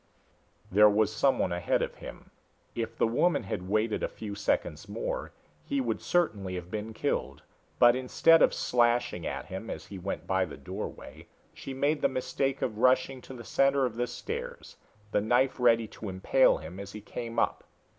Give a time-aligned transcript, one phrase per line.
[0.71, 2.31] There was someone ahead of him.
[2.73, 5.31] If the woman had waited a few seconds more
[5.63, 7.43] he would certainly have been killed;
[7.77, 12.07] but instead of slashing at him as he went by the doorway, she made the
[12.09, 14.75] mistake of rushing to the center of the stairs,
[15.11, 17.63] the knife ready to impale him as he came up.